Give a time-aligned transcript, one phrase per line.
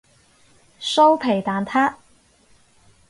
[0.81, 1.93] 酥皮蛋撻